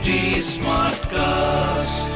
[0.00, 2.08] HD Smartcast.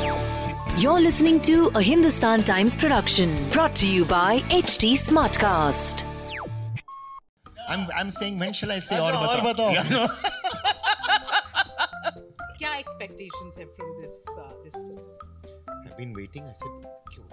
[0.83, 6.03] You're listening to a Hindustan Times production brought to you by HD Smartcast.
[7.69, 9.75] I'm, I'm saying, when shall I say or batao?
[9.75, 10.07] Yeah, no.
[12.59, 15.05] क्या expectations have from this uh, this film?
[15.85, 16.45] I've been waiting.
[16.45, 16.73] I said,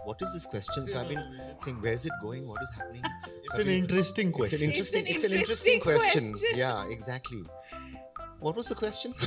[0.04, 0.86] what is this question?
[0.86, 1.24] So I've been
[1.64, 2.46] saying, where is it going?
[2.46, 3.04] What is happening?
[3.46, 4.56] It's an been, interesting question.
[4.56, 5.08] It's an interesting.
[5.08, 6.30] It's an interesting, it's an interesting question.
[6.32, 6.60] question.
[6.60, 7.44] Yeah, exactly.
[8.42, 9.14] What was the question?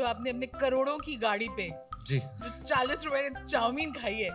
[0.00, 1.68] जो आपने अपने करोड़ों की गाड़ी पे
[2.06, 4.30] जी। जो चालीस रुपए चाउमीन खाई है।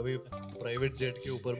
[0.00, 0.16] अभी
[0.60, 1.54] प्राइवेट जेट के ऊपर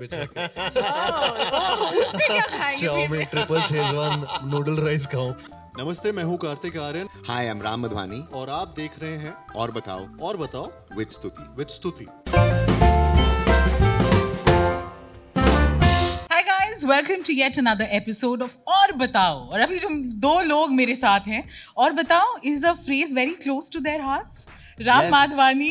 [2.46, 2.87] खाएँगे?
[2.87, 5.32] Chowmein triple Schezwan noodle rice खाऊं।
[5.79, 7.09] नमस्ते मैं हूँ Kartik Aaryan.
[7.29, 8.24] Hi I am Ram Madhvani.
[8.32, 11.45] और आप देख रहे हैं और बताओ और बताओ with Stuti.
[11.59, 12.07] With Stuti.
[16.86, 19.88] Welcome to yet another episode of और बताओ और अभी जो
[20.26, 21.42] दो लोग मेरे साथ हैं
[21.76, 24.46] और बताओ is a phrase very close to their hearts
[24.80, 25.10] Ram Yes.
[25.12, 25.70] Madhvani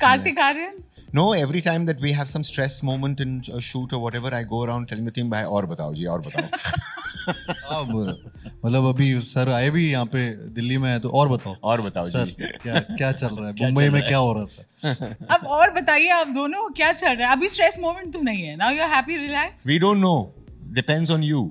[0.00, 0.82] Kartik Aaryan
[1.16, 4.40] No, every time that we have some stress moment in a shoot or whatever, I
[4.52, 7.90] go around telling the team, "भाई or batao ji, or बताओ अब
[8.64, 12.04] मतलब अभी sir आए भी यहाँ पे दिल्ली में है तो और बताओ। और बताओ
[12.04, 13.54] सर क्या क्या चल रहा है?
[13.62, 15.06] मुंबई में क्या हो रहा था?
[15.30, 17.36] अब और बताइए आप दोनों क्या चल रहा है?
[17.36, 20.14] अभी स्ट्रेस मोमेंट तो नहीं है। Now you are happy relax we don't know
[20.74, 21.42] depends on you.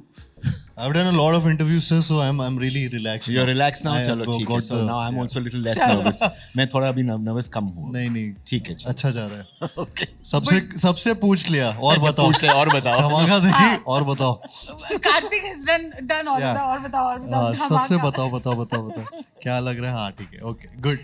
[0.75, 3.51] I've done a lot of interviews sir so I'm I'm really relaxed You're now.
[3.51, 3.91] relaxed now.
[4.05, 4.59] चलो ठीक है.
[4.67, 5.23] So the- now I'm yeah.
[5.23, 6.21] also a little less nervous.
[6.57, 7.91] मैं थोड़ा अभी nervous कम हूँ.
[7.93, 8.75] नहीं नहीं ठीक है.
[8.93, 10.07] अच्छा जा रहा है Okay.
[10.31, 14.33] सबसे सबसे पूछ लिया और अच्छा, बताओ पूछ ले, और बताओ। धमाका देखी और बताओ
[15.09, 16.53] कार्तिक डन डन और Yeah.
[16.53, 19.97] बताओ और बताओ और बताओ हाँ, सबसे बताओ बताओ बताओ बताओ क्या लग रहा है
[19.97, 20.99] हाँ ठीक है okay good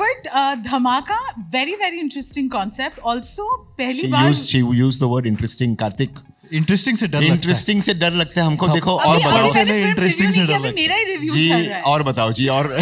[0.00, 1.16] But uh, Dhamaka,
[1.54, 2.98] very very interesting concept.
[3.12, 3.46] Also,
[3.78, 5.74] पहली She बार used she used the word interesting.
[5.80, 6.20] Karthik.
[6.58, 9.94] Interesting से डर इंटरेस्टिंग से डर लगता है हमको हाँ, देखो और बताओ से नहीं,
[9.94, 12.76] review से डर मेरा ही जी है और बताओ जी और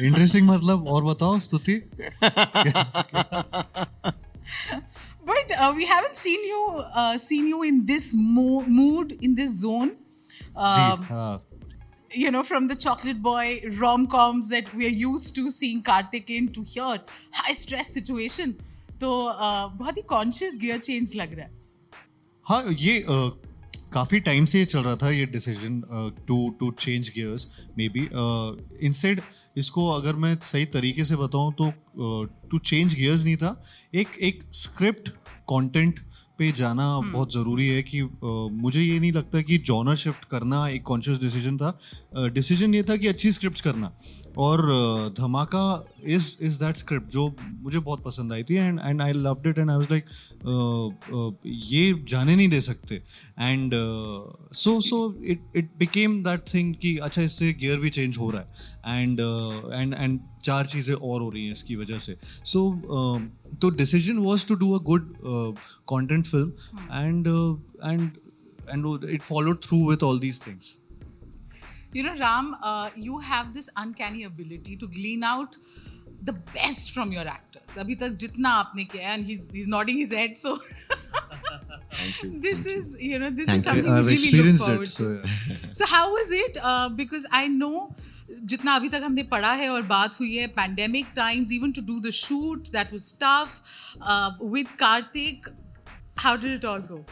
[0.00, 1.80] इंटरेस्टिंग मतलब और बताओ स्तुति
[5.30, 6.60] But uh, we haven't seen you
[7.00, 9.90] uh, seen you in this mo- mood in this zone.
[10.56, 11.42] Um, हाँ
[12.12, 16.30] you know, from the chocolate boy rom coms that we are used to seeing Karthik
[16.30, 16.98] in to here,
[17.32, 18.54] high stress situation.
[19.00, 21.59] तो uh, बहुत ही conscious gear change लग रहा है
[22.50, 23.04] हाँ ये
[23.92, 25.82] काफ़ी time से चल रहा था ये decision
[26.26, 27.48] to to change gears
[27.88, 28.08] maybe
[28.86, 29.20] instead
[29.56, 31.72] इसको अगर मैं सही तरीके से बताऊँ तो
[32.50, 33.62] टू चेंज गियर्स नहीं था,
[33.94, 35.08] एक एक स्क्रिप्ट
[35.50, 36.00] कंटेंट
[36.40, 38.02] पे जाना बहुत ज़रूरी है कि
[38.62, 41.78] मुझे ये नहीं लगता कि जॉनर शिफ्ट करना एक कॉन्शियस डिसीज़न था।
[42.34, 43.92] डिसीज़न ये था कि अच्छी स्क्रिप्ट करना।
[44.38, 44.60] और
[45.18, 45.62] धमाका
[46.06, 47.26] इज़ इज़ दैट स्क्रिप्ट जो
[47.62, 50.04] मुझे बहुत पसंद आई थी and and I loved it and I was like
[51.72, 52.94] ये जाने नहीं दे सकते।
[53.40, 53.72] And
[54.54, 58.42] so so it it became that thing कि अच्छा इससे गियर भी चेंज हो रहा
[58.42, 59.20] है। एंड
[59.74, 62.16] एंड एंड चार चीज़ें और हो रही हैं इसकी वजह से
[62.52, 62.60] सो
[63.62, 65.12] तो decision was to do a good
[65.94, 66.50] content film
[66.92, 67.26] and
[67.84, 68.10] and
[68.70, 70.76] and it followed through with all these things
[71.94, 75.56] You know, Ram, uh, you have this uncanny ability to glean out
[76.28, 77.78] the best from your actors.
[77.78, 80.52] अभी तक जितना आपने किया and he's he's nodding his head so
[82.44, 83.70] this Thank is you know this Thank is you.
[83.70, 85.10] something I've we really look forward it, so to.
[85.16, 85.56] yeah.
[85.80, 86.58] So how was it?
[86.62, 87.94] Uh, because I know
[88.30, 91.98] जितना अभी तक हमने पढ़ा है और बात हुई है pandemic times even to do
[92.00, 95.48] the shoot that was tough with Kartik
[96.18, 97.04] how did it all go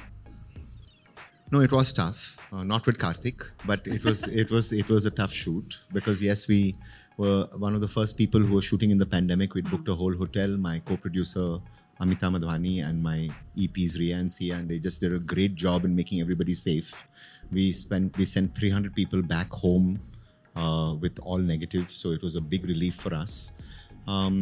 [1.52, 5.10] no it was tough not with Kartik but it was it was it was a
[5.20, 6.62] tough shoot because yes we
[7.20, 9.98] were one of the first people who were shooting in the pandemic with book a
[10.02, 11.60] whole hotel my co-producer
[12.00, 13.18] Amita Madhvani and my
[13.62, 16.54] EPs Ria and e Sia, and they just did a great job in making everybody
[16.54, 16.92] safe.
[17.50, 19.88] We spent, we sent 300 people back home
[20.62, 23.52] uh, with all negative, so it was a big relief for us.
[24.06, 24.36] Um,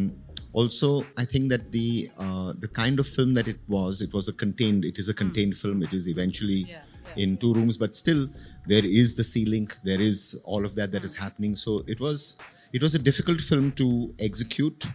[0.53, 4.28] also, I think that the uh, the kind of film that it was, it was
[4.28, 4.84] a contained.
[4.91, 5.82] It is a contained film.
[5.82, 6.82] It is eventually Yeah,
[7.25, 8.23] in two rooms, but still
[8.67, 9.76] there is the sea link.
[9.91, 11.56] There is all of that that is happening.
[11.56, 12.38] So it was
[12.73, 14.87] it was a difficult film to execute.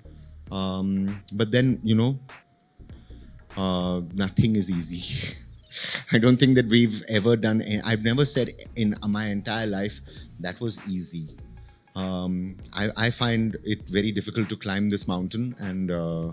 [0.52, 2.20] Um, but then you know,
[3.58, 5.04] uh, nothing is easy.
[6.14, 7.64] I don't think that we've ever done.
[7.86, 10.02] I've never said in my entire life
[10.42, 11.38] that was easy.
[11.96, 16.32] Um, I, I find it very difficult to climb this mountain, and uh,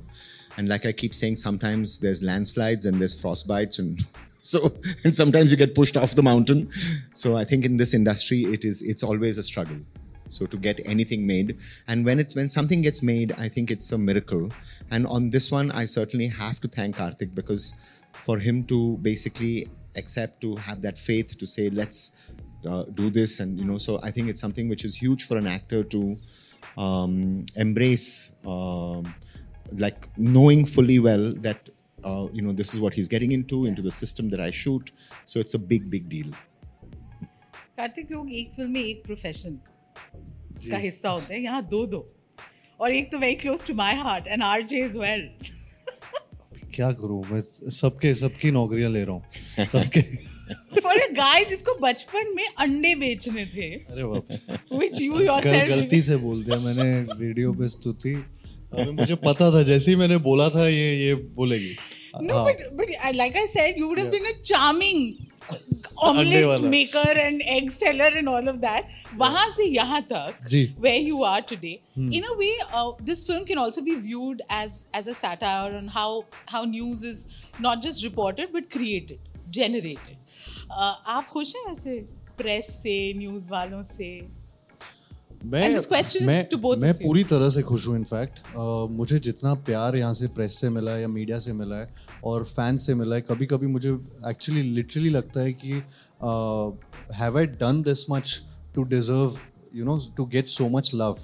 [0.56, 4.04] and like I keep saying, sometimes there's landslides and there's frostbites, and
[4.40, 4.72] so
[5.04, 6.70] and sometimes you get pushed off the mountain.
[7.14, 9.78] So I think in this industry, it is it's always a struggle.
[10.30, 13.90] So to get anything made, and when it's when something gets made, I think it's
[13.92, 14.50] a miracle.
[14.90, 17.74] And on this one, I certainly have to thank Karthik because
[18.17, 22.11] for him to basically accept to have that faith to say let's
[22.67, 25.37] uh, do this, and you know, so I think it's something which is huge for
[25.37, 26.15] an actor to
[26.77, 29.13] um, embrace, um,
[29.77, 31.69] like knowing fully well that
[32.03, 34.91] uh, you know this is what he's getting into, into the system that I shoot.
[35.25, 36.33] So it's a big, big deal.
[37.77, 39.53] Kartik लोग एक film में एक profession
[40.71, 42.07] का हिस्सा होते हैं यहाँ दो दो
[42.79, 45.23] और एक तो very close to my heart and RJ is well
[46.78, 47.22] क्या करूँ?
[47.30, 47.42] मैं
[47.74, 50.02] सबके सबकी नौकरियाँ ले रहा हूँ। सबके
[50.80, 54.24] फॉर अ गाय जिसको बचपन में अंडे बेचने थे। अरे बाप
[54.72, 58.14] व्हिच यू योरसेल्फ गलती से बोल दिया मैंने वीडियो पे स्तुति
[58.92, 61.74] मुझे पता था जैसे ही मैंने बोला था ये ये बोलेगी।
[62.22, 64.32] No but but like I said you would have been a
[64.80, 65.06] been
[66.02, 70.46] omelette maker and egg seller and all of that वहाँ से यहाँ तक
[70.80, 72.50] way you are today in a way
[73.04, 75.12] this film can also be viewed as as a
[75.88, 77.26] how news is
[77.60, 80.16] not just reported but created generated
[80.72, 81.98] आप खुश हैं ऐसे
[82.38, 84.37] press से news वालों से?
[85.44, 85.60] मैं
[86.26, 86.42] मैं
[86.80, 90.68] मैं पूरी तरह से खुश हूँ इनफैक्ट uh, मुझे जितना प्यार यहाँ से प्रेस से
[90.70, 91.90] मिला है या मीडिया से मिला है
[92.24, 93.90] और फैंस से मिला है कभी कभी मुझे
[94.28, 95.82] एक्चुअली लिटरली लगता है कि
[97.14, 98.42] have I done this much
[98.74, 99.38] to deserve
[99.74, 101.16] you know to get so much love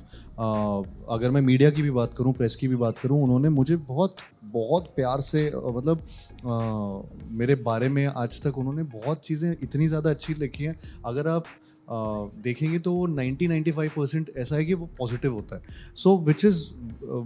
[1.11, 4.17] अगर मैं मीडिया की भी बात करूँ प्रेस की भी बात करूँ उन्होंने मुझे बहुत
[4.45, 5.99] बहुत प्यार से मतलब
[6.47, 10.77] अ, मेरे बारे में आज तक उन्होंने बहुत चीज़ें इतनी ज़्यादा अच्छी लिखी हैं।
[11.07, 11.45] अगर आप
[11.91, 15.63] देखेंगे तो वो 90 95 परसेंट ऐसा है कि वो पॉजिटिव होता है।
[15.97, 16.63] So which is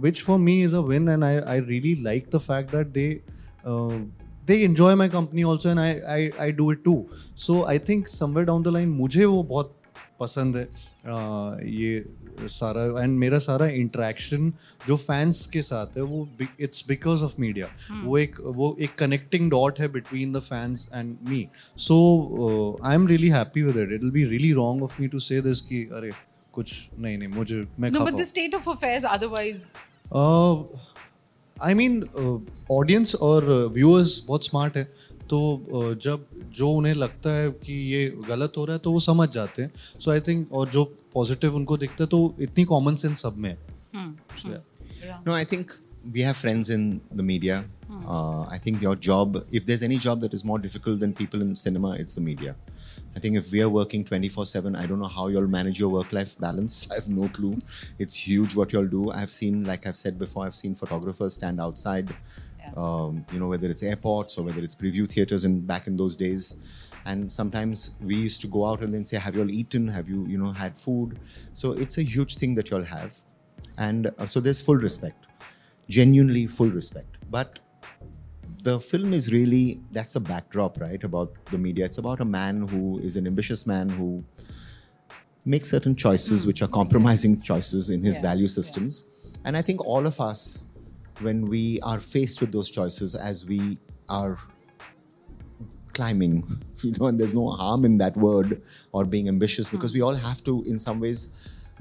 [0.01, 3.07] which for me is a win and I I really like the fact that they
[4.47, 7.03] they enjoy my company also and I I I do it too
[7.37, 9.75] so I think somewhere down the line मुझे वो बहुत
[10.19, 10.63] पसंद है।
[11.73, 11.99] ये
[12.47, 14.51] सारा and मेरा सारा interaction
[14.87, 16.27] जो फैंस के साथ है वो
[16.59, 17.67] इट्स बिकॉज़ ऑफ़ मीडिया
[18.03, 21.47] वो एक वो एक कनेक्टिंग डॉट है between the fans and me
[21.77, 21.99] so
[22.83, 25.41] I am really happy with it it will be really wrong of me to say
[25.41, 26.11] this कि अरे
[26.53, 29.65] कुछ नहीं नहीं मुझे मैं खफा but the state of affairs otherwise.
[31.57, 32.01] I mean
[32.71, 34.87] audience और viewers बहुत स्मार्ट है
[35.29, 35.39] तो
[35.73, 36.25] uh, जब
[36.57, 39.71] जो उन्हें लगता है कि ये गलत हो रहा है तो वो समझ जाते हैं
[39.99, 40.83] सो आई थिंक और जो
[41.13, 43.57] पॉजिटिव उनको दिखता है तो इतनी कॉमन सेंस सब में है
[43.93, 44.09] Hmm.
[44.37, 44.49] So,
[45.03, 45.17] yeah.
[45.25, 45.71] No, I think
[46.13, 47.65] we have friends in the media.
[48.07, 51.41] Uh, I think your job, if there's any job that is more difficult than people
[51.41, 52.55] in cinema, it's the media.
[53.15, 55.89] I think if we are working 24 7, I don't know how you'll manage your
[55.89, 56.87] work life balance.
[56.91, 57.57] I have no clue.
[57.97, 59.11] It's huge what you'll do.
[59.11, 62.13] I've seen, like I've said before, I've seen photographers stand outside,
[62.77, 66.15] um, you know, whether it's airports or whether it's preview theaters in back in those
[66.15, 66.55] days.
[67.05, 69.87] And sometimes we used to go out and then say, Have you all eaten?
[69.87, 71.19] Have you, you know, had food?
[71.53, 73.15] So it's a huge thing that you all have.
[73.77, 75.25] And uh, so there's full respect
[75.87, 77.17] genuinely full respect.
[77.29, 77.59] But
[78.63, 81.03] the film is really that's a backdrop, right?
[81.03, 81.85] About the media.
[81.85, 84.23] It's about a man who is an ambitious man who
[85.45, 89.05] makes certain choices which are compromising choices in his Yeah, value systems.
[89.45, 90.67] And I think all of us,
[91.21, 93.77] when we are faced with those choices as we
[94.07, 94.37] are
[95.93, 96.43] climbing,
[96.83, 98.61] you know, and there's no harm in that word
[98.91, 99.77] or being ambitious hmm.
[99.77, 101.29] because we all have to, in some ways,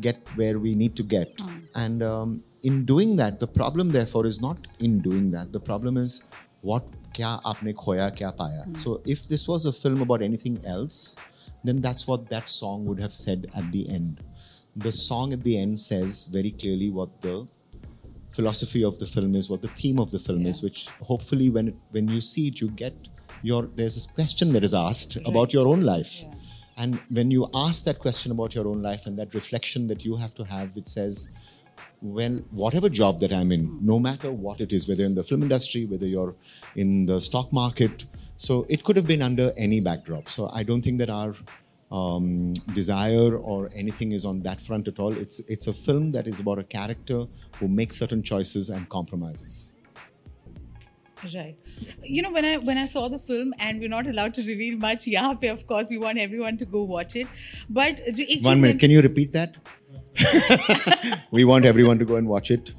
[0.00, 1.40] get where we need to get.
[1.40, 1.58] Hmm.
[1.74, 5.52] And um, in doing that, the problem, therefore, is not in doing that.
[5.52, 6.22] The problem is
[6.60, 8.64] what kya aapne khoya, kya paya.
[8.64, 8.74] Hmm.
[8.74, 11.16] So if this was a film about anything else,
[11.64, 14.22] then that's what that song would have said at the end.
[14.76, 17.46] The song at the end says very clearly what the
[18.38, 20.80] philosophy of the film is, what the theme of the film is, which
[21.12, 22.94] hopefully when it, when you see it, you get
[23.42, 26.14] your there's this question that is asked about your own life.
[26.82, 30.16] And when you ask that question about your own life and that reflection that you
[30.16, 31.30] have to have, it says,
[32.00, 33.86] well, whatever job that I'm in, hmm.
[33.92, 36.34] no matter what it is, whether in the film industry, whether you're
[36.76, 38.04] in the stock market,
[38.36, 40.28] so it could have been under any backdrop.
[40.28, 41.34] So I don't think that our
[41.90, 45.12] um, desire or anything is on that front at all.
[45.12, 47.24] It's it's a film that is about a character
[47.58, 49.74] who makes certain choices and compromises.
[51.34, 51.56] Right.
[52.04, 54.78] You know, when I when I saw the film, and we're not allowed to reveal
[54.78, 55.06] much.
[55.06, 57.26] Yeah, of course, we want everyone to go watch it.
[57.68, 59.56] But it one minute, can you repeat that?
[61.30, 62.72] we want everyone to go and watch it.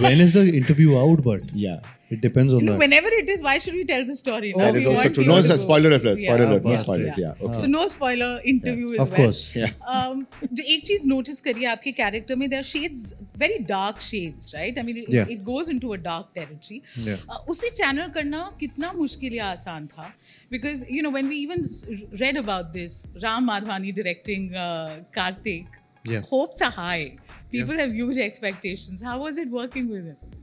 [0.00, 1.22] when is the interview out?
[1.22, 1.80] But yeah.
[2.15, 4.49] it depends on No, that whenever it is, why should we tell the story?
[4.57, 5.23] That We is also want true.
[5.23, 5.61] people No, to sir, go.
[5.61, 6.19] spoiler alert.
[6.23, 6.33] Yeah.
[6.33, 6.63] Spoiler alert.
[6.65, 6.81] No Yeah.
[6.83, 7.17] spoilers.
[7.23, 7.43] Yeah.
[7.47, 7.59] Okay.
[7.63, 9.19] So no spoiler interview of as well.
[9.21, 9.71] course Yeah.
[9.93, 10.25] um,
[10.59, 13.13] जो एक चीज notice करिए आपके character में there shades
[13.43, 15.29] very dark shades right I mean Yeah.
[15.37, 17.25] It goes into a dark territory Yeah.
[17.55, 20.11] उसे channel करना कितना मुश्किल या आसान था
[20.51, 21.67] because you know when we even
[22.21, 24.49] read about this Ram Madhvani directing
[25.19, 26.25] Kartik Yeah.
[26.31, 27.05] hopes are high
[27.53, 30.33] people have huge expectations how was it working with him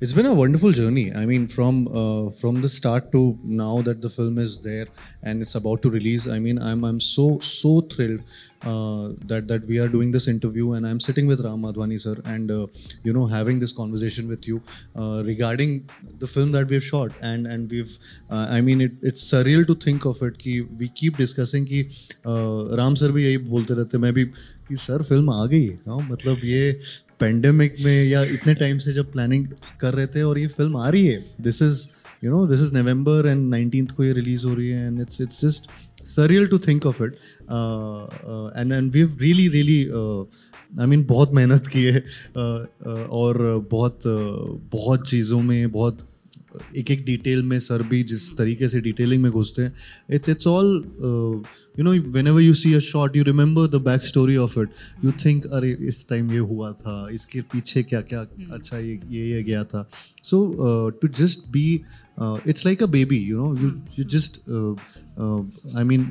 [0.00, 1.14] It's been a wonderful journey.
[1.14, 4.86] I mean, from uh, from the start to now that the film is there
[5.22, 6.26] and it's about to release.
[6.26, 8.20] I mean, I'm I'm so so thrilled
[8.72, 12.16] uh, that that we are doing this interview and I'm sitting with Ram Madhwani sir
[12.24, 12.66] and uh,
[13.02, 14.60] you know having this conversation with you
[14.96, 15.88] uh, regarding
[16.18, 17.96] the film that we've shot and and we've
[18.30, 21.84] uh, I mean it, it's surreal to think of it कि we keep discussing कि
[22.26, 24.24] uh, Ram sir भी यही बोलते रहते मैं भी
[24.68, 26.76] कि sir film आ गई है हाँ, मतलब ये
[27.19, 29.47] पेंडेमिक में या इतने टाइम से जब प्लानिंग
[29.81, 31.85] कर रहे थे और ये फ़िल्म आ रही है this is
[32.23, 35.21] you know this is November and nineteen को ये रिलीज़ हो रही है and it's
[35.21, 35.69] it's just
[36.07, 37.15] surreal to think of it
[38.57, 39.81] and and we really really
[40.79, 43.37] I mean बहुत मेहनत की है uh, uh, और
[43.71, 46.05] बहुत uh, बहुत चीज़ों में बहुत
[46.77, 49.73] एक एक डिटेल में सर भी जिस तरीके से डिटेलिंग में घुसते हैं
[50.15, 50.71] it's it's all
[51.79, 51.91] you know
[52.27, 54.69] whenever you see a shot you remember the back story of it
[55.05, 59.25] you think अरे इस टाइम ये हुआ था इसके पीछे क्या क्या अच्छा ये ये
[59.31, 59.89] ये गया था.
[60.23, 61.67] So to just be
[62.47, 64.41] it's like a baby you know you you just
[65.77, 66.07] I mean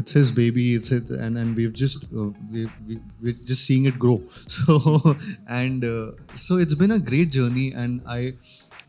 [0.00, 3.84] it's his baby it's it and and we've just uh, we, we, we're just seeing
[3.84, 4.22] it grow.
[4.48, 5.16] So
[5.48, 8.32] and uh, so it's been a great journey and i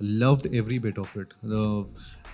[0.02, 1.64] loved every bit of it the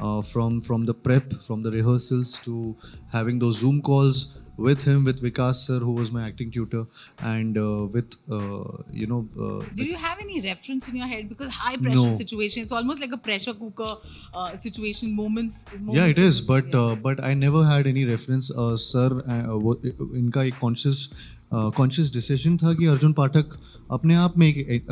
[0.00, 2.76] uh, from from the prep from the rehearsals to
[3.12, 6.83] having those zoom calls with him with vikas sir who was my acting tutor
[7.30, 11.28] and uh, with uh, you know uh, Do you have any reference in your head?
[11.28, 12.14] Because high pressure No.
[12.18, 13.88] situation, it's almost like a pressure cooker
[14.33, 15.14] uh, situation.
[15.23, 15.64] Moments.
[15.73, 16.80] yeah moments it is of- but yeah.
[16.83, 19.75] uh, but i never had any reference uh, sir uh, वो
[20.23, 21.09] इनका एक conscious
[21.53, 23.58] conscious decision था कि अर्जुन पाठक
[23.91, 24.86] अपने आप में एक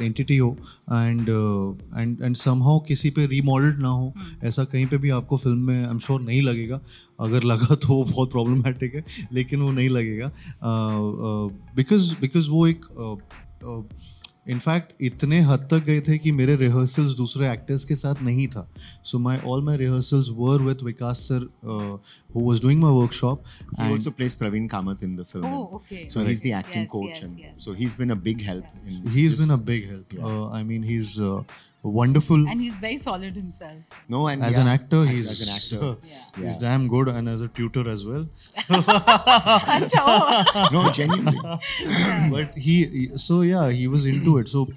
[0.00, 0.56] entity हो।
[0.92, 1.28] एंड
[1.96, 4.12] एंड एंड समहाउ किसी पे रीमॉडल्ड ना हो
[4.44, 6.80] ऐसा कहीं पे भी आपको फ़िल्म में आई एम श्योर नहीं लगेगा।
[7.20, 10.30] अगर लगा तो वो बहुत प्रॉब्लमेटिक है लेकिन वो नहीं लगेगा।
[11.76, 13.82] बिकॉज़ बिकॉज़ वो एक uh,
[14.46, 18.66] इनफैक्ट इतने हद तक गए थे कि मेरे रिहर्सल्स दूसरे एक्टर्स के साथ नहीं था।
[19.04, 21.48] So my all my rehearsals were with Vikas sir
[22.34, 23.44] who was doing my workshop
[23.80, 27.60] he also plays Praveen Kamat in the film so he is the acting coach and
[27.60, 30.84] so he is been a big help he is been a big help I mean
[30.84, 31.18] he is
[31.82, 33.80] i mean he's wonderful And he's very solid himself.
[34.08, 35.96] no, and as yeah, an actor he's as an actor.
[36.10, 36.44] Yeah.
[36.44, 38.24] he's damn good and as a tutor as well
[38.68, 40.68] Acha, oh.
[40.72, 41.38] no, genuinely.
[42.30, 44.68] but he so yeah he was into it so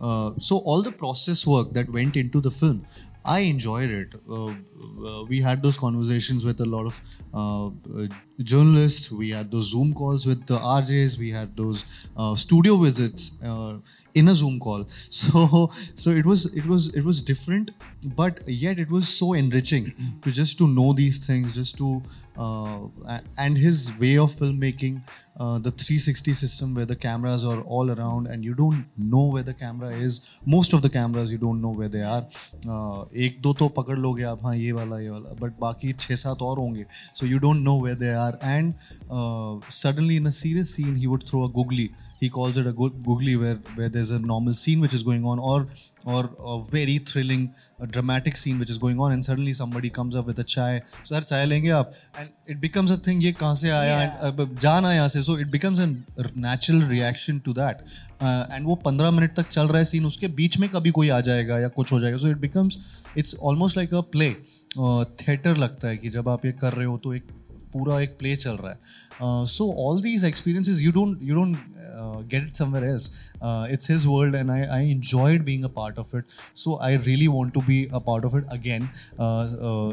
[0.00, 2.84] uh, so all the process work that went into the film
[3.24, 7.00] i enjoyed it uh, uh, we had those conversations with a lot of
[7.34, 8.06] uh, uh,
[8.42, 11.84] journalists we had those zoom calls with the rjs we had those
[12.16, 13.74] uh, studio visits uh,
[14.13, 15.69] in a zoom call so
[16.03, 17.71] so it was it was it was different
[18.19, 21.89] but yet it was so enriching to just to know these things just to
[22.37, 22.79] uh,
[23.15, 25.01] a- and his way of filmmaking
[25.39, 29.43] uh, the 360 system where the cameras are all around and you don't know where
[29.43, 32.23] the camera is most of the cameras you don't know where they are
[32.69, 36.15] uh, एक दो तो पकड़ लोगे आप हाँ ये वाला ये वाला but बाकी छः
[36.23, 36.85] सात और होंगे
[37.19, 38.73] so you don't know where they are and
[39.09, 41.89] uh, suddenly in a serious scene he would throw a googly
[42.20, 45.24] he calls it a go- googly where where there's a normal scene which is going
[45.24, 45.66] on or
[46.04, 46.20] or
[46.52, 47.42] a very thrilling
[47.78, 50.70] a dramatic scene which is going on and suddenly somebody comes up with a chai
[51.10, 54.28] sir chai lenge aap and it becomes a thing ye kahan se aaya yeah.
[54.28, 55.88] and uh, जाना यहाँ से so it becomes a
[56.46, 57.82] natural reaction to that
[58.20, 61.08] uh, and वो पंद्रह minute तक चल रहा है scene उसके बीच में कभी कोई
[61.08, 62.80] आ जाएगा या कुछ हो जाएगा so it becomes
[63.16, 64.32] it's almost like a play
[65.20, 67.24] theatre लगता है कि जब आप ये कर रहे हो तो एक
[67.72, 68.78] पूरा एक प्ले चल रहा है।
[69.46, 71.56] So all these experiences you don't you don't
[72.30, 73.10] get it somewhere else
[73.72, 76.24] it's his world and I I enjoyed being a part of it
[76.64, 78.88] so I really want to be a part of it again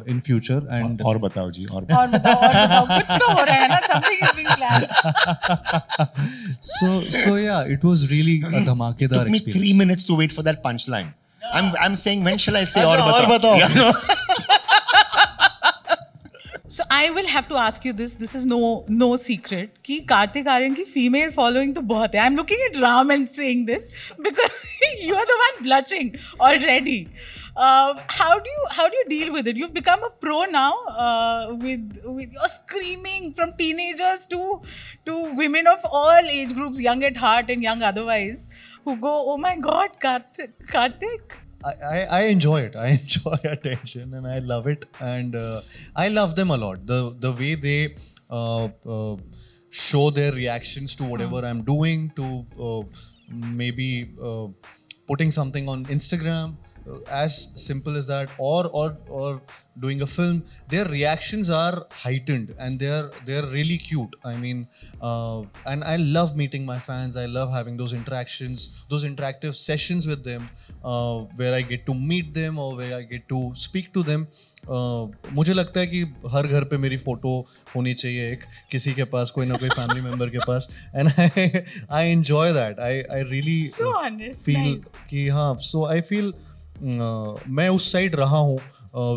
[0.10, 3.56] in future and और बताओ जी और और बताओ और बताओ कुछ तो हो रहा
[3.56, 4.88] है ना something is being planned.
[6.70, 10.60] So so yeah it was really a dhamakedar took me minutes to wait for that
[10.68, 11.10] punchline.
[11.42, 13.56] I'm I'm saying when shall I say अच्छा, और और बताओ?
[16.97, 16.97] बताओ। Yeah, no.
[16.97, 18.15] So I will have to ask you this.
[18.15, 19.69] This is no no secret.
[19.85, 22.21] कि कार्तिक आर्यन की female following तो बहुत है.
[22.21, 23.93] I'm looking at Ram and saying this
[24.23, 24.67] because
[25.03, 27.09] you are the one blushing already.
[27.55, 29.57] Uh, how do you how do you deal with it?
[29.57, 34.63] You've become a pro now uh, with with your screaming from teenagers to
[35.07, 38.49] to women of all age groups, young at heart and young otherwise,
[38.85, 41.21] who go, oh my God, Karthik, Karthik.
[41.66, 42.76] I, I, I enjoy it.
[42.76, 44.86] I enjoy attention and I love it.
[45.00, 45.62] And uh,
[45.96, 46.86] I love them a lot.
[46.86, 47.96] The the way they
[48.30, 49.18] uh, uh,
[49.70, 52.84] show their reactions to whatever I'm doing, to uh,
[53.30, 54.48] maybe uh,
[55.08, 56.56] putting something on Instagram.
[56.90, 59.42] Uh, as simple as that, or or or
[59.80, 64.16] doing a film, their reactions are heightened and they're they're really cute.
[64.26, 64.68] I mean,
[65.02, 67.18] uh, and I love meeting my fans.
[67.18, 70.50] I love having those interactions, those interactive sessions with them,
[70.84, 74.28] uh, where I get to meet them or where I get to speak to them.
[74.68, 76.02] Uh, मुझे लगता है कि
[76.32, 77.30] हर घर पे मेरी photo
[77.76, 81.64] होनी चाहिए एक किसी के पास कोई ना कोई फैमिली मेंबर के पास and I
[82.00, 83.70] I enjoy that I I really
[84.44, 84.74] feel
[85.10, 86.34] कि हाँ सो आई फील
[86.82, 88.60] मैं उस साइड रहा हूँ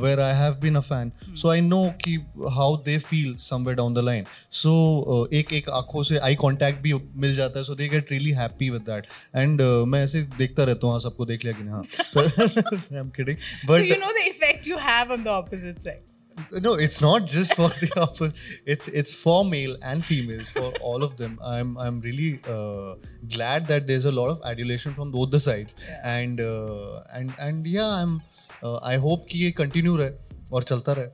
[0.02, 2.14] where I have been a fan so I know कि
[2.50, 6.92] how they feel somewhere down the line so एक एक आँखों से आई कॉन्टैक्ट भी
[7.16, 10.86] मिल जाता है so they get really happy with that and मैं ऐसे देखता रहता
[10.86, 11.82] हूँ हाँ सबको देख लिया कि नहीं हाँ।
[12.22, 13.36] I am kidding
[13.66, 16.09] but you know the effect you have on the opposite sex.
[16.52, 21.02] No it's not just for the opposite it's it's for male and females for all
[21.02, 22.94] of them i'm i'm really uh,
[23.28, 26.18] glad that there's a lot of adulation from both the sides yeah.
[26.18, 28.20] and uh, and and yeah i'm
[28.62, 30.10] uh, i hope कि ये continue रहे
[30.52, 31.08] और चलता रहे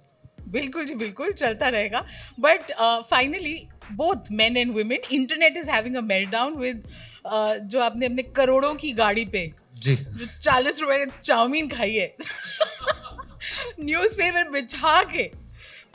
[0.50, 2.04] बिल्कुल जी बिल्कुल चलता रहेगा
[2.40, 2.73] but
[3.11, 3.56] finally
[3.92, 6.82] both men and women internet is having a meltdown with
[7.70, 12.14] जो आपने अपने करोड़ों की गाड़ी पे जी जो चालीस रुपए चाउमीन खाई है
[13.80, 15.30] न्यूज़पेपर बिछा के।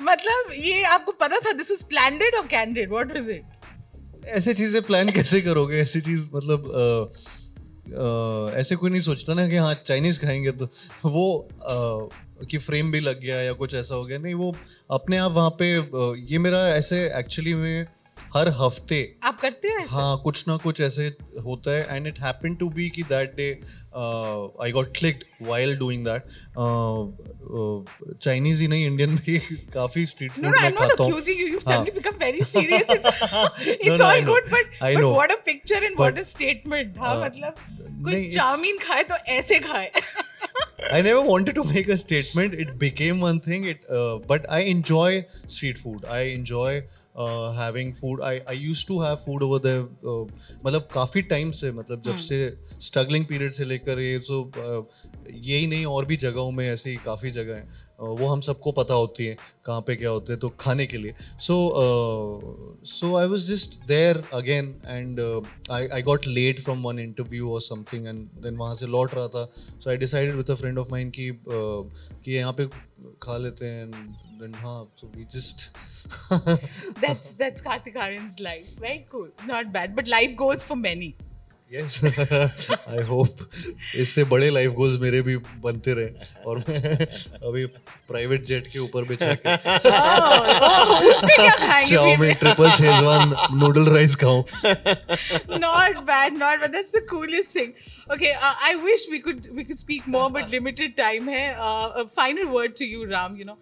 [0.01, 3.43] मतलब ये आपको पता था दिस वाज प्लान्ड और कैंडिड व्हाट वाज इट
[4.25, 5.77] ऐसे चीज़ें प्लान कैसे करोगे?
[5.77, 7.13] ऐसी चीज़ मतलब अ,
[7.93, 10.65] अ, ऐसे कोई नहीं सोचता ना कि हाँ चाइनीज़ खाएँगे तो
[11.05, 14.55] वो अ, कि फ्रेम भी लग गया या कुछ ऐसा हो गया। नहीं वो
[14.91, 17.87] अपने आप वहाँ पे अ, ये मेरा ऐसे एक्चुअली में
[18.35, 21.05] हर हफ़्ते। आप करते हो हाँ कुछ ना कुछ ऐसे
[21.45, 23.49] होता है। And it happen to be कि that day
[24.63, 26.23] I got clicked while doing that
[28.23, 29.37] Chinese ही नहीं इंडियन भी
[29.73, 31.11] काफ़ी स्ट्रीट फ़ूड मैं खाता हूँ।
[35.45, 37.55] Picture and what a statement मतलब
[38.03, 39.91] कोई चाउमीन खाए तो ऐसे खाए।
[40.89, 42.53] I never wanted to make a statement.
[42.53, 43.65] It became one thing.
[43.65, 46.05] It, uh, but I enjoy street food.
[46.05, 46.83] I enjoy
[47.15, 48.21] uh, having food.
[48.21, 49.83] I I used to have food over there.
[50.13, 50.25] Uh,
[50.65, 52.39] मतलब काफ़ी time से मतलब जब से
[52.87, 54.41] struggling period से लेकर ये सो
[55.29, 58.93] यही नहीं और भी जगहों में ऐसी काफ़ी जगह हैं uh, वो हम सबको पता
[58.93, 61.55] होती है कहाँ पे क्या होते हैं तो खाने के लिए so
[62.91, 65.19] so I was just there again and
[65.71, 69.27] I I got late from one interview और समथिंग एंड देन वहाँ से लौट रहा
[69.27, 72.67] था so I decided with a friend of mine कि कि यहाँ पे
[73.23, 73.89] खा लेते हैं
[74.39, 75.69] देन हाँ so we just
[77.01, 78.69] That's that's Kartik Aryan's life.
[78.79, 79.27] Very cool.
[79.45, 79.95] Not bad.
[79.95, 81.15] But life goals for many.
[81.73, 83.37] Yes I hope
[84.03, 86.79] इससे बड़े लाइफ गोल्स मेरे भी बनते रहे और मैं
[87.49, 87.65] अभी
[88.09, 89.17] प्राइवेट जेट के ऊपर Oh, oh,
[91.25, 94.41] क्या खाएँगे chowmein triple Schezwan noodle rice खाऊं
[95.63, 97.71] not bad not bad that's the coolest thing
[98.15, 101.87] okay uh, i wish we could we could speak more but limited time hai uh,
[102.03, 103.57] a final word to you ram you know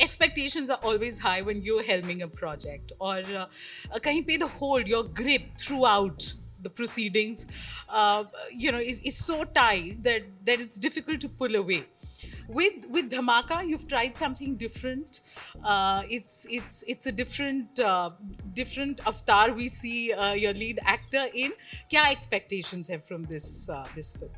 [0.00, 3.46] uh, expectations are always high when you're helming a project or uh,
[3.94, 7.46] uh, kahin pe the hold your grip throughout the proceedings
[7.88, 11.84] uh, you know is, is so tight that that it's difficult to pull away.
[12.48, 15.20] With with dhamaka you've tried something different.
[15.62, 18.10] Uh, it's it's it's a different uh,
[18.54, 21.52] different avatar we see uh, your lead actor in.
[21.92, 24.30] kya expectations have from this uh, this film?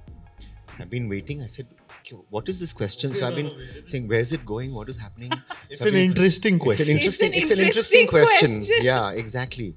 [0.79, 1.43] I've been waiting.
[1.43, 1.80] I said, "Kyo-
[2.29, 3.15] what is this question?
[3.15, 3.51] So I've been
[3.87, 4.75] saying, where's it going?
[4.75, 5.33] What is happening?
[5.71, 6.89] It's So an been- interesting It's an question.
[6.97, 8.51] interesting, It's it's an an interesting interesting question.
[8.57, 8.85] question.
[8.85, 9.75] Yeah, exactly.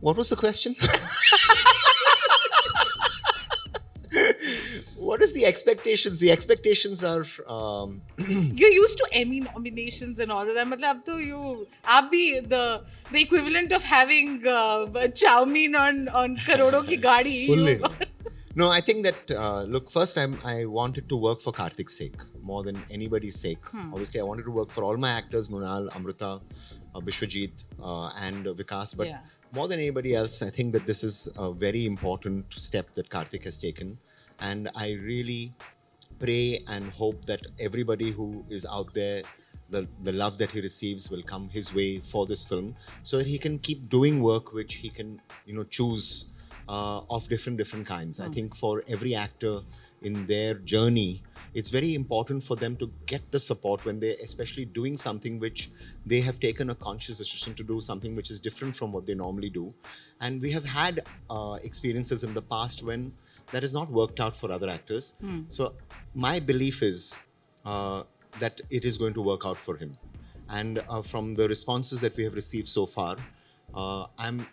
[0.00, 0.76] What was the question?
[4.98, 6.20] what is the expectations?
[6.20, 8.00] The expectations are um,
[8.60, 11.66] you're used to emmy nominations and all of that matlab ab to you
[11.96, 12.64] aap bhi the
[13.12, 17.76] the equivalent of having uh, chow mein on on karodon ki gaadi Fully.
[18.56, 19.90] No, I think that uh, look.
[19.90, 23.58] First, I'm, I wanted to work for Karthik's sake more than anybody's sake.
[23.92, 26.40] Obviously, I wanted to work for all my actors: Munal, Amrita,
[26.94, 28.96] uh, Bishwajit, uh, and uh, Vikas.
[28.96, 29.18] But Yeah.
[29.52, 33.42] more than anybody else, I think that this is a very important step that Karthik
[33.44, 33.98] has taken,
[34.40, 35.52] and I really
[36.20, 39.22] pray and hope that everybody who is out there.
[39.70, 43.26] The, the love that he receives will come his way for this film so that
[43.26, 46.26] he can keep doing work which he can you know choose
[46.68, 48.20] uh, of different different kinds.
[48.20, 49.60] I think for every actor
[50.02, 51.22] in their journey,
[51.54, 55.70] it's very important for them to get the support when they're especially doing something which
[56.04, 59.14] they have taken a conscious decision to do something which is different from what they
[59.14, 59.70] normally do.
[60.20, 61.00] And we have had
[61.30, 63.12] uh, experiences in the past when
[63.52, 65.14] that has not worked out for other actors.
[65.48, 65.74] So
[66.14, 67.16] my belief is
[67.64, 68.02] uh,
[68.40, 69.96] that it is going to work out for him.
[70.50, 73.16] And uh, from the responses that we have received so far,
[73.74, 74.46] uh, I'm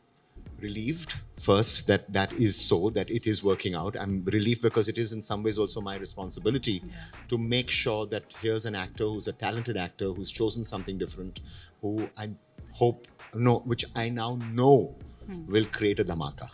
[0.61, 4.97] relieved first that that is so that it is working out i'm relieved because it
[4.97, 6.93] is in some ways also my responsibility yeah.
[7.27, 11.41] to make sure that here's an actor who's a talented actor who's chosen something different
[11.81, 12.29] who i
[12.73, 14.95] hope no which i now know
[15.25, 15.45] hmm.
[15.51, 16.49] will create a dhamaka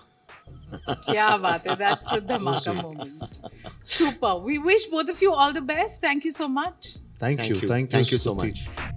[1.10, 3.40] yeah, that's a dhamaka moment.
[3.84, 4.36] Super.
[4.36, 6.02] We wish both of you all the best.
[6.02, 6.98] Thank you so much.
[7.20, 7.56] Thank, thank you.
[7.56, 7.68] you.
[7.68, 8.68] Thank, thank you, you so, so much.
[8.68, 8.97] much.